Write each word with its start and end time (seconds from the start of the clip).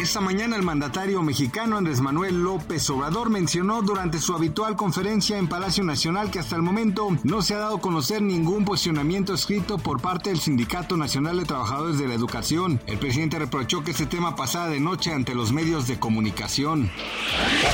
Esta 0.00 0.22
mañana 0.22 0.56
el 0.56 0.62
mandatario 0.62 1.22
mexicano 1.22 1.76
Andrés 1.76 2.00
Manuel 2.00 2.42
López 2.42 2.88
Obrador 2.88 3.28
mencionó 3.28 3.82
durante 3.82 4.18
su 4.18 4.32
habitual 4.32 4.74
conferencia 4.74 5.36
en 5.36 5.46
Palacio 5.46 5.84
Nacional 5.84 6.30
que 6.30 6.38
hasta 6.38 6.56
el 6.56 6.62
momento 6.62 7.08
no 7.22 7.42
se 7.42 7.52
ha 7.52 7.58
dado 7.58 7.76
a 7.76 7.80
conocer 7.82 8.22
ningún 8.22 8.64
posicionamiento 8.64 9.34
escrito 9.34 9.76
por 9.76 10.00
parte 10.00 10.30
del 10.30 10.40
Sindicato 10.40 10.96
Nacional 10.96 11.36
de 11.36 11.44
Trabajadores 11.44 11.98
de 11.98 12.08
la 12.08 12.14
Educación. 12.14 12.80
El 12.86 12.96
presidente 12.96 13.38
reprochó 13.38 13.84
que 13.84 13.90
este 13.90 14.06
tema 14.06 14.36
pasara 14.36 14.68
de 14.68 14.80
noche 14.80 15.12
ante 15.12 15.34
los 15.34 15.52
medios 15.52 15.86
de 15.86 15.98
comunicación. 15.98 16.90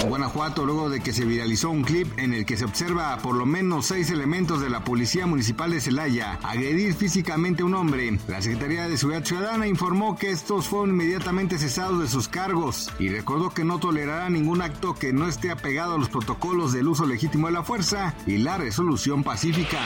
En 0.03 0.09
Guanajuato, 0.09 0.67
luego 0.67 0.91
de 0.91 0.99
que 0.99 1.13
se 1.13 1.25
viralizó 1.25 1.71
un 1.71 1.85
clip 1.85 2.09
en 2.19 2.35
el 2.35 2.45
que 2.45 2.57
se 2.57 2.65
observa 2.65 3.13
a 3.13 3.19
por 3.19 3.37
lo 3.37 3.47
menos 3.47 3.87
seis 3.87 4.11
elementos 4.11 4.61
de 4.61 4.69
la 4.69 4.83
Policía 4.83 5.29
Municipal 5.29 5.71
de 5.71 5.81
Celaya 5.81 6.41
agredir 6.43 6.93
físicamente 6.95 7.63
a 7.63 7.67
un 7.67 7.75
hombre, 7.75 8.19
la 8.27 8.43
Secretaría 8.43 8.89
de 8.89 8.97
Seguridad 8.97 9.25
Ciudadana 9.25 9.69
informó 9.69 10.19
que 10.19 10.33
estos 10.33 10.67
fueron 10.67 10.91
inmediatamente 10.91 11.57
cesados 11.57 12.01
de 12.01 12.16
sus 12.17 12.29
cargos 12.29 12.91
y 12.99 13.11
recordó 13.11 13.51
que 13.51 13.63
no 13.63 13.79
tolerará 13.79 14.31
ningún 14.31 14.63
acto 14.63 14.95
que 14.95 15.13
no 15.13 15.29
esté 15.29 15.51
apegado 15.51 15.97
a 15.97 15.99
los 15.99 16.09
protocolos 16.09 16.73
del 16.73 16.89
uso 16.89 17.05
legítimo 17.05 17.49
de 17.49 17.53
la 17.53 17.63
fuerza 17.63 18.15
y 18.27 18.39
la 18.39 18.57
resolución 18.57 19.23
pacífica. 19.23 19.79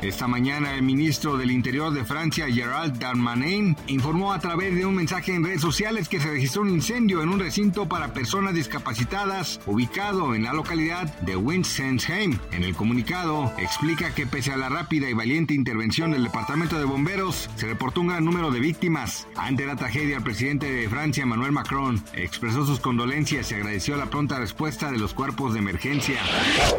Esta 0.00 0.26
mañana 0.26 0.74
el 0.74 0.82
ministro 0.82 1.36
del 1.36 1.50
Interior 1.50 1.92
de 1.92 2.06
Francia, 2.06 2.46
Gerald 2.50 2.98
Darmanin, 2.98 3.76
informó 3.88 4.32
a 4.32 4.38
través 4.38 4.74
de 4.74 4.86
un 4.86 4.94
mensaje 4.94 5.34
en 5.34 5.44
redes 5.44 5.60
sociales 5.60 6.08
que 6.08 6.18
se 6.18 6.30
registró 6.30 6.62
un 6.62 6.70
incendio 6.70 7.22
en 7.22 7.28
un 7.28 7.38
recinto 7.38 7.86
para 7.86 8.14
personas 8.14 8.54
discapacitadas 8.54 9.60
ubicado 9.66 10.34
en 10.34 10.44
la 10.44 10.54
localidad 10.54 11.14
de 11.20 11.36
Winsensheim. 11.36 12.38
En 12.52 12.64
el 12.64 12.74
comunicado 12.74 13.52
explica 13.58 14.14
que 14.14 14.26
pese 14.26 14.50
a 14.54 14.56
la 14.56 14.70
rápida 14.70 15.10
y 15.10 15.12
valiente 15.12 15.52
intervención 15.52 16.12
del 16.12 16.24
Departamento 16.24 16.78
de 16.78 16.86
Bomberos, 16.86 17.50
se 17.56 17.66
reportó 17.66 18.00
un 18.00 18.08
gran 18.08 18.24
número 18.24 18.50
de 18.50 18.60
víctimas. 18.60 19.26
Ante 19.36 19.66
la 19.66 19.76
tragedia, 19.76 20.16
el 20.16 20.22
presidente 20.22 20.72
de 20.72 20.88
Francia, 20.88 21.26
Manuel 21.26 21.49
Macron, 21.50 22.02
expresó 22.14 22.64
sus 22.64 22.80
condolencias 22.80 23.50
y 23.50 23.54
agradeció 23.54 23.96
la 23.96 24.06
pronta 24.06 24.38
respuesta 24.38 24.90
de 24.90 24.98
los 24.98 25.14
cuerpos 25.14 25.52
de 25.52 25.58
emergencia. 25.58 26.20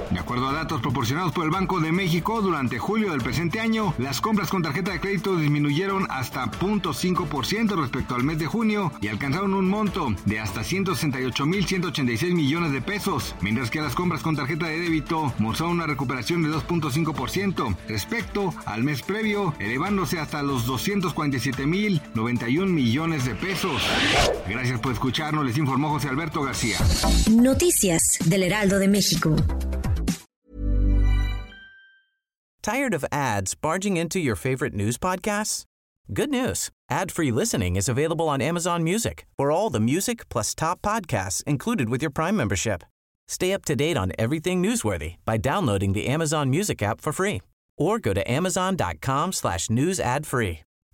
De 0.09 0.19
acuerdo 0.19 0.47
a 0.47 0.53
datos 0.53 0.81
proporcionados 0.81 1.31
por 1.31 1.45
el 1.45 1.51
Banco 1.51 1.79
de 1.79 1.91
México, 1.91 2.41
durante 2.41 2.79
julio 2.79 3.11
del 3.11 3.21
presente 3.21 3.59
año, 3.59 3.93
las 3.97 4.21
compras 4.21 4.49
con 4.49 4.61
tarjeta 4.61 4.91
de 4.91 4.99
crédito 4.99 5.35
disminuyeron 5.35 6.07
hasta 6.09 6.45
0.5% 6.51 7.75
respecto 7.79 8.15
al 8.15 8.23
mes 8.23 8.39
de 8.39 8.47
junio 8.47 8.91
y 9.01 9.07
alcanzaron 9.07 9.53
un 9.53 9.69
monto 9.69 10.13
de 10.25 10.39
hasta 10.39 10.61
168.186 10.61 12.33
millones 12.33 12.71
de 12.71 12.81
pesos, 12.81 13.35
mientras 13.41 13.69
que 13.69 13.81
las 13.81 13.95
compras 13.95 14.21
con 14.21 14.35
tarjeta 14.35 14.67
de 14.67 14.79
débito 14.79 15.33
mostraron 15.39 15.75
una 15.75 15.87
recuperación 15.87 16.43
de 16.43 16.49
2.5% 16.49 17.75
respecto 17.87 18.53
al 18.65 18.83
mes 18.83 19.01
previo, 19.01 19.53
elevándose 19.59 20.19
hasta 20.19 20.43
los 20.43 20.67
247.091 20.67 22.65
millones 22.67 23.25
de 23.25 23.35
pesos. 23.35 23.81
Gracias 24.61 24.79
por 24.79 24.91
escucharnos, 24.91 25.43
les 25.43 25.57
informó 25.57 25.89
José 25.89 26.07
Alberto 26.07 26.43
García. 26.43 26.77
Noticias 27.31 28.19
del 28.25 28.43
Heraldo 28.43 28.77
de 28.77 28.87
México. 28.87 29.35
Tired 32.61 32.93
of 32.93 33.03
ads 33.11 33.55
barging 33.55 33.97
into 33.97 34.19
your 34.19 34.35
favorite 34.35 34.75
news 34.75 34.99
podcasts? 34.99 35.63
Good 36.13 36.29
news. 36.29 36.69
Ad-free 36.91 37.31
listening 37.31 37.75
is 37.75 37.89
available 37.89 38.29
on 38.29 38.39
Amazon 38.39 38.83
Music. 38.83 39.25
For 39.35 39.49
all 39.49 39.71
the 39.71 39.79
music 39.79 40.29
plus 40.29 40.53
top 40.53 40.83
podcasts 40.83 41.43
included 41.47 41.89
with 41.89 42.03
your 42.03 42.11
Prime 42.11 42.37
membership. 42.37 42.83
Stay 43.27 43.53
up 43.53 43.65
to 43.65 43.75
date 43.75 43.97
on 43.97 44.11
everything 44.19 44.61
newsworthy 44.61 45.15
by 45.25 45.37
downloading 45.37 45.93
the 45.93 46.05
Amazon 46.05 46.51
Music 46.51 46.83
app 46.83 47.01
for 47.01 47.11
free 47.11 47.41
or 47.79 47.97
go 47.97 48.13
to 48.13 48.31
amazon.com 48.31 49.33
slash 49.33 49.71
news 49.71 49.99
ad 49.99 50.27
free. 50.27 50.59